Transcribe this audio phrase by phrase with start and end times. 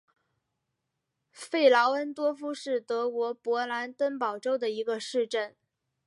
[1.31, 5.55] 弗劳恩多夫是德国勃兰登堡州的一个市镇。